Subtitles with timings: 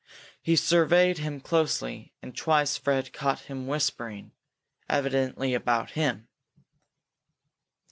[0.41, 4.31] He surveyed him closely and twice Fred caught him whispering,
[4.89, 6.27] evidently about him.